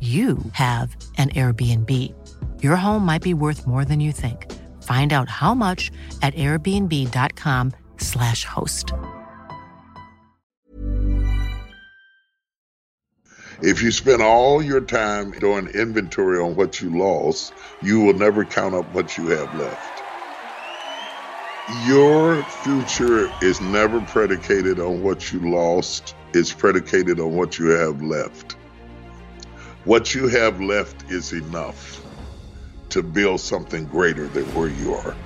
[0.00, 2.14] you have an Airbnb.
[2.62, 4.46] Your home might be worth more than you think.
[4.84, 5.90] Find out how much
[6.22, 8.92] at airbnb.com/slash host.
[13.60, 17.52] If you spend all your time doing inventory on what you lost,
[17.82, 20.00] you will never count up what you have left.
[21.84, 28.00] Your future is never predicated on what you lost, it's predicated on what you have
[28.00, 28.54] left.
[29.88, 32.04] What you have left is enough
[32.90, 35.16] to build something greater than where you are.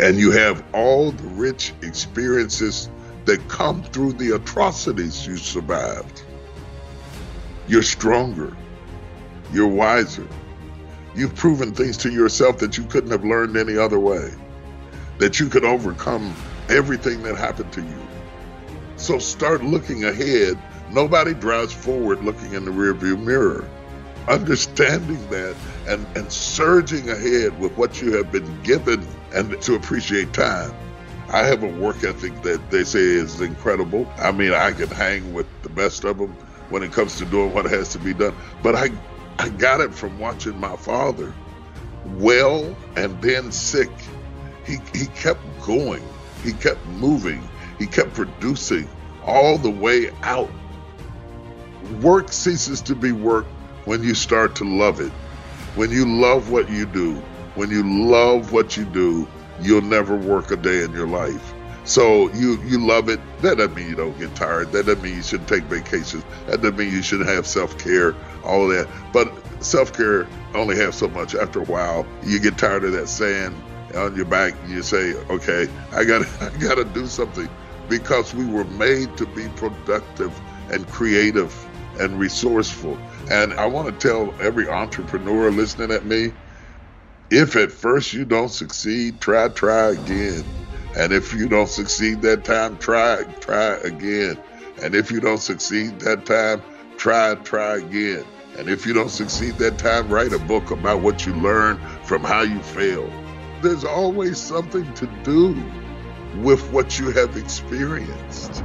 [0.00, 2.90] And you have all the rich experiences
[3.26, 6.24] that come through the atrocities you survived.
[7.68, 8.56] You're stronger.
[9.52, 10.26] You're wiser.
[11.14, 14.32] You've proven things to yourself that you couldn't have learned any other way,
[15.18, 16.34] that you could overcome
[16.68, 18.00] everything that happened to you.
[18.96, 20.60] So start looking ahead
[20.92, 23.68] Nobody drives forward looking in the rearview mirror.
[24.26, 25.54] Understanding that
[25.86, 30.74] and, and surging ahead with what you have been given and to appreciate time.
[31.28, 34.10] I have a work ethic that they say is incredible.
[34.18, 36.32] I mean, I can hang with the best of them
[36.70, 38.34] when it comes to doing what has to be done.
[38.60, 38.90] But I,
[39.38, 41.32] I got it from watching my father,
[42.16, 43.90] well and then sick.
[44.66, 46.02] He, he kept going.
[46.42, 47.48] He kept moving.
[47.78, 48.88] He kept producing
[49.24, 50.50] all the way out
[52.00, 53.46] work ceases to be work
[53.84, 55.12] when you start to love it.
[55.74, 57.14] When you love what you do,
[57.54, 59.26] when you love what you do,
[59.60, 61.54] you'll never work a day in your life.
[61.84, 63.20] So you you love it.
[63.40, 64.70] That doesn't mean you don't get tired.
[64.72, 66.24] That doesn't mean you shouldn't take vacations.
[66.46, 68.14] That doesn't mean you shouldn't have self care.
[68.44, 68.88] All that.
[69.12, 71.34] But self care only has so much.
[71.34, 73.60] After a while, you get tired of that sand
[73.96, 74.54] on your back.
[74.68, 77.48] You say, okay, I got I got to do something
[77.88, 80.38] because we were made to be productive
[80.70, 81.52] and creative
[82.00, 82.98] and resourceful.
[83.30, 86.32] And I want to tell every entrepreneur listening at me
[87.30, 90.44] if at first you don't succeed, try, try again.
[90.96, 94.36] And if you don't succeed that time, try, try again.
[94.82, 96.62] And if you don't succeed that time,
[96.96, 98.24] try, try again.
[98.58, 102.24] And if you don't succeed that time, write a book about what you learned from
[102.24, 103.12] how you failed.
[103.62, 105.54] There's always something to do
[106.38, 108.64] with what you have experienced.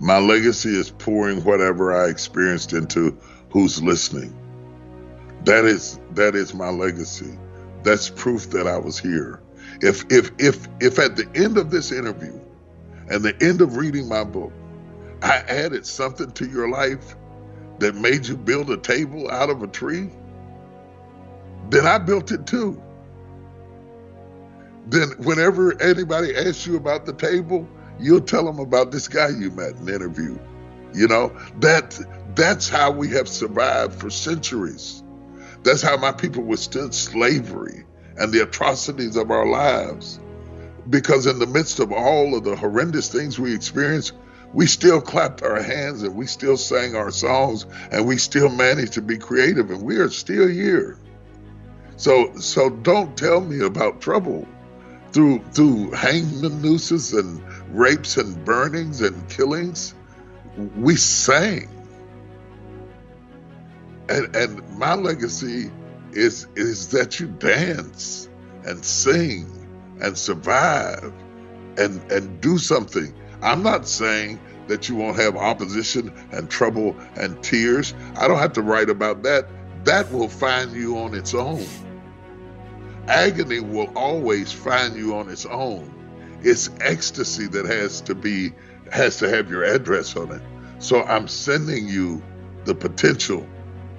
[0.00, 3.16] My legacy is pouring whatever I experienced into
[3.50, 4.36] who's listening.
[5.44, 7.38] That is that is my legacy.
[7.82, 9.40] That's proof that I was here.
[9.80, 12.38] If if if if at the end of this interview
[13.08, 14.52] and the end of reading my book,
[15.22, 17.16] I added something to your life
[17.78, 20.10] that made you build a table out of a tree,
[21.70, 22.80] then I built it too.
[24.86, 27.68] Then whenever anybody asks you about the table,
[27.98, 30.38] You'll tell them about this guy you met and interview.
[30.94, 31.98] You know, that
[32.34, 35.02] that's how we have survived for centuries.
[35.62, 37.84] That's how my people withstood slavery
[38.16, 40.20] and the atrocities of our lives.
[40.88, 44.12] Because in the midst of all of the horrendous things we experienced,
[44.52, 48.94] we still clapped our hands and we still sang our songs and we still managed
[48.94, 50.98] to be creative and we are still here.
[51.96, 54.46] So so don't tell me about trouble
[55.12, 59.94] through through hangman nooses and rapes and burnings and killings,
[60.76, 61.68] we sang.
[64.08, 65.70] And and my legacy
[66.12, 68.28] is is that you dance
[68.64, 69.46] and sing
[70.00, 71.12] and survive
[71.76, 73.14] and and do something.
[73.42, 77.94] I'm not saying that you won't have opposition and trouble and tears.
[78.16, 79.48] I don't have to write about that.
[79.84, 81.66] That will find you on its own.
[83.06, 85.94] Agony will always find you on its own.
[86.42, 88.52] It's ecstasy that has to be
[88.92, 90.42] has to have your address on it.
[90.78, 92.22] So I'm sending you
[92.64, 93.46] the potential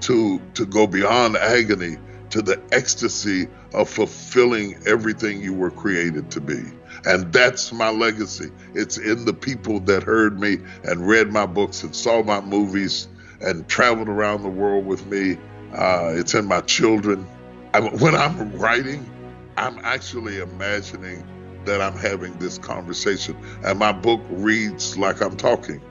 [0.00, 1.96] to to go beyond agony
[2.30, 6.62] to the ecstasy of fulfilling everything you were created to be.
[7.04, 8.50] And that's my legacy.
[8.74, 13.08] It's in the people that heard me and read my books and saw my movies
[13.40, 15.38] and traveled around the world with me.
[15.72, 17.26] Uh, it's in my children.
[17.72, 19.08] I, when I'm writing,
[19.56, 21.24] I'm actually imagining
[21.68, 23.36] that I'm having this conversation.
[23.62, 25.82] And my book reads like I'm talking,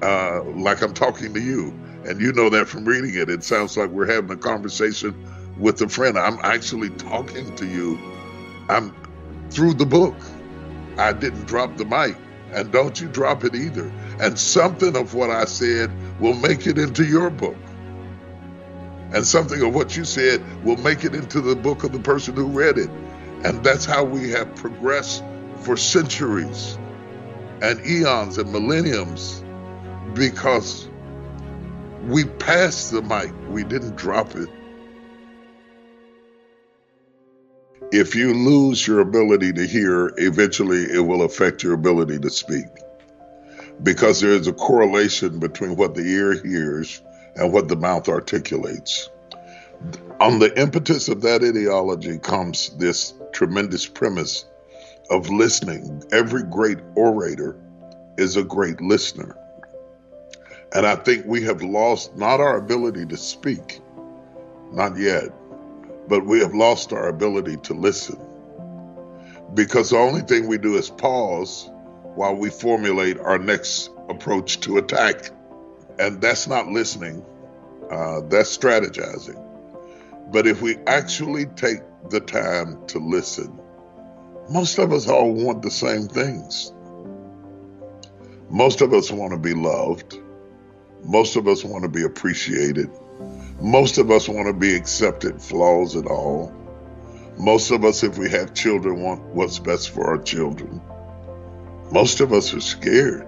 [0.00, 1.78] uh, like I'm talking to you.
[2.04, 3.28] And you know that from reading it.
[3.28, 5.14] It sounds like we're having a conversation
[5.58, 6.18] with a friend.
[6.18, 7.98] I'm actually talking to you.
[8.68, 8.94] I'm
[9.50, 10.16] through the book.
[10.96, 12.16] I didn't drop the mic.
[12.52, 13.92] And don't you drop it either.
[14.18, 17.56] And something of what I said will make it into your book.
[19.12, 22.34] And something of what you said will make it into the book of the person
[22.34, 22.90] who read it.
[23.44, 25.24] And that's how we have progressed
[25.56, 26.78] for centuries
[27.60, 29.44] and eons and millenniums
[30.14, 30.88] because
[32.06, 34.48] we passed the mic, we didn't drop it.
[37.92, 42.66] If you lose your ability to hear, eventually it will affect your ability to speak.
[43.82, 47.02] Because there is a correlation between what the ear hears
[47.36, 49.08] and what the mouth articulates.
[50.20, 54.44] On the impetus of that ideology comes this tremendous premise
[55.10, 56.02] of listening.
[56.12, 57.56] Every great orator
[58.16, 59.36] is a great listener.
[60.74, 63.80] And I think we have lost not our ability to speak,
[64.72, 65.30] not yet,
[66.08, 68.18] but we have lost our ability to listen.
[69.54, 71.70] Because the only thing we do is pause
[72.14, 75.30] while we formulate our next approach to attack.
[75.98, 77.24] And that's not listening,
[77.90, 79.41] uh, that's strategizing.
[80.32, 83.60] But if we actually take the time to listen,
[84.48, 86.72] most of us all want the same things.
[88.48, 90.18] Most of us want to be loved.
[91.04, 92.90] Most of us want to be appreciated.
[93.60, 96.50] Most of us want to be accepted, flaws and all.
[97.38, 100.80] Most of us, if we have children, want what's best for our children.
[101.90, 103.26] Most of us are scared.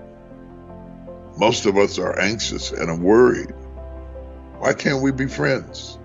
[1.37, 3.51] Most of us are anxious and are worried.
[4.59, 5.99] Why can't we be friends?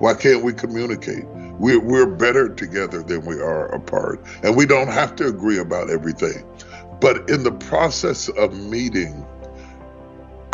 [0.00, 1.26] Why can't we communicate?
[1.26, 4.24] We're, we're better together than we are apart.
[4.42, 6.46] And we don't have to agree about everything.
[7.02, 9.26] But in the process of meeting,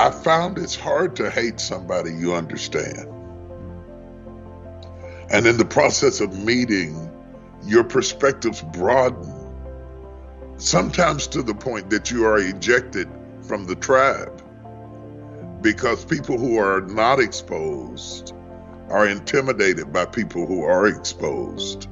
[0.00, 3.08] I found it's hard to hate somebody you understand.
[5.31, 7.08] And in the process of meeting,
[7.64, 9.32] your perspectives broaden,
[10.56, 13.08] sometimes to the point that you are ejected
[13.43, 14.43] from the tribe.
[15.62, 18.32] Because people who are not exposed
[18.91, 21.88] are intimidated by people who are exposed.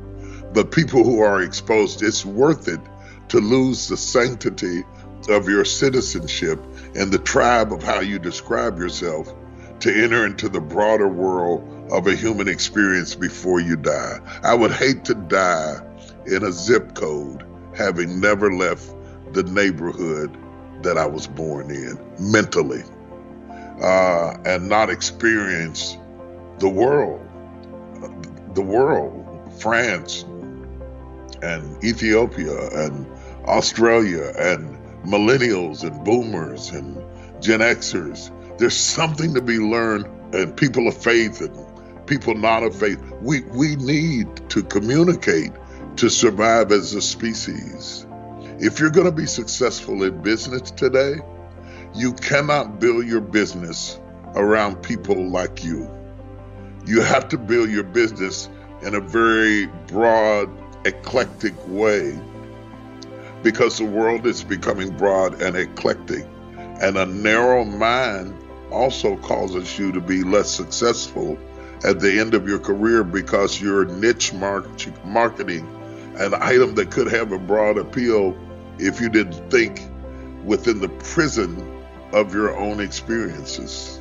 [0.53, 2.81] But people who are exposed, it's worth it
[3.29, 4.85] to lose the sanctity
[5.29, 6.63] of your citizenship
[6.95, 9.33] and the tribe of how you describe yourself
[9.81, 14.19] to enter into the broader world of a human experience before you die.
[14.43, 15.81] I would hate to die
[16.27, 17.45] in a zip code
[17.77, 18.95] having never left
[19.33, 20.37] the neighborhood
[20.83, 22.85] that I was born in mentally
[23.83, 25.97] uh, and not experience
[26.59, 27.21] the world,
[28.55, 30.25] the world, France
[31.43, 33.07] and Ethiopia and
[33.47, 36.97] Australia and millennials and boomers and
[37.43, 38.31] Gen Xers.
[38.59, 42.99] There's something to be learned, and people of faith and people not of faith.
[43.21, 45.53] We we need to communicate
[45.97, 48.07] to survive as a species.
[48.59, 51.17] If you're going to be successful in business today,
[51.95, 54.01] you cannot build your business
[54.35, 55.89] around people like you.
[56.87, 58.49] You have to build your business
[58.83, 60.51] in a very broad,
[60.85, 62.19] eclectic way
[63.43, 66.27] because the world is becoming broad and eclectic.
[66.83, 68.37] And a narrow mind
[68.71, 71.39] also causes you to be less successful
[71.85, 75.67] at the end of your career because your niche marketing,
[76.19, 78.37] an item that could have a broad appeal
[78.79, 79.81] if you didn't think
[80.45, 84.01] within the prison of your own experiences.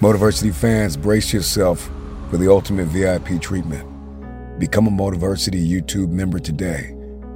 [0.00, 1.90] Motiversity fans, brace yourself
[2.28, 3.88] for the ultimate VIP treatment.
[4.58, 6.90] Become a Motiversity YouTube member today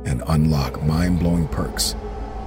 [0.05, 1.97] and unlock mind-blowing perks,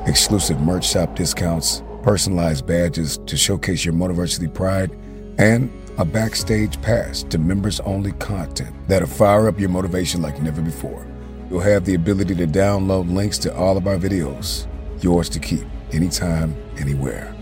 [0.05, 4.91] exclusive merch shop discounts, personalized badges to showcase your Motiversity pride,
[5.39, 11.08] and a backstage pass to members-only content that'll fire up your motivation like never before.
[11.50, 14.67] You'll have the ability to download links to all of our videos,
[15.01, 17.36] yours to keep anytime, anywhere.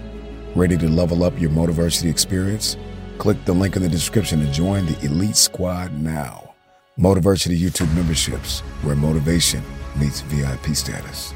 [0.54, 2.76] Ready to level up your Motiversity experience?
[3.18, 6.54] Click the link in the description to join the elite squad now.
[7.00, 9.64] Motiversity YouTube memberships, where motivation
[9.98, 11.34] meets VIP status.